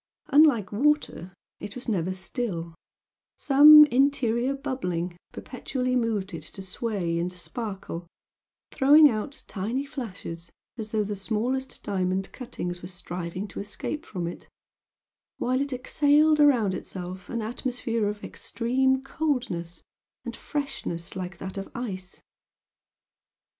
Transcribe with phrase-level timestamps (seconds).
[0.29, 2.73] Unlike water it was never still,
[3.37, 8.07] some interior bubbling perpetually moved it to sway and sparkle,
[8.71, 14.25] throwing out tiny flashes as though the smallest diamond cuttings were striving to escape from
[14.25, 14.49] it
[15.37, 19.83] while it exhaled around itself an atmosphere of extreme coldness
[20.25, 22.23] and freshness like that of ice.